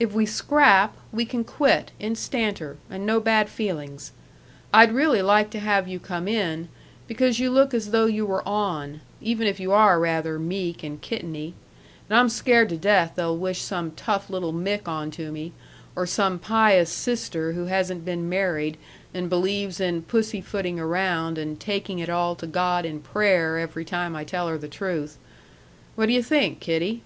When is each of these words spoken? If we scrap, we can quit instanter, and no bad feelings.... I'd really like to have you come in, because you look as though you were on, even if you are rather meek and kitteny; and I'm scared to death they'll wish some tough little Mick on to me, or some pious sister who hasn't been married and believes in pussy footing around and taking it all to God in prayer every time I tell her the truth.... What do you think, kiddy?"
If 0.00 0.14
we 0.14 0.24
scrap, 0.24 0.96
we 1.12 1.26
can 1.26 1.44
quit 1.44 1.90
instanter, 2.00 2.78
and 2.88 3.04
no 3.04 3.20
bad 3.20 3.50
feelings.... 3.50 4.10
I'd 4.72 4.90
really 4.90 5.20
like 5.20 5.50
to 5.50 5.58
have 5.60 5.86
you 5.86 6.00
come 6.00 6.26
in, 6.26 6.70
because 7.06 7.38
you 7.40 7.50
look 7.50 7.74
as 7.74 7.90
though 7.90 8.06
you 8.06 8.24
were 8.24 8.40
on, 8.48 9.02
even 9.20 9.46
if 9.46 9.60
you 9.60 9.72
are 9.72 10.00
rather 10.00 10.38
meek 10.38 10.82
and 10.82 10.98
kitteny; 11.02 11.52
and 12.08 12.18
I'm 12.18 12.30
scared 12.30 12.70
to 12.70 12.78
death 12.78 13.12
they'll 13.16 13.36
wish 13.36 13.60
some 13.60 13.90
tough 13.90 14.30
little 14.30 14.54
Mick 14.54 14.88
on 14.88 15.10
to 15.10 15.30
me, 15.30 15.52
or 15.94 16.06
some 16.06 16.38
pious 16.38 16.88
sister 16.88 17.52
who 17.52 17.66
hasn't 17.66 18.02
been 18.02 18.30
married 18.30 18.78
and 19.12 19.28
believes 19.28 19.78
in 19.78 20.00
pussy 20.00 20.40
footing 20.40 20.80
around 20.80 21.36
and 21.36 21.60
taking 21.60 21.98
it 21.98 22.08
all 22.08 22.34
to 22.36 22.46
God 22.46 22.86
in 22.86 23.00
prayer 23.00 23.58
every 23.58 23.84
time 23.84 24.16
I 24.16 24.24
tell 24.24 24.48
her 24.48 24.56
the 24.56 24.68
truth.... 24.68 25.18
What 25.96 26.06
do 26.06 26.14
you 26.14 26.22
think, 26.22 26.60
kiddy?" 26.60 27.02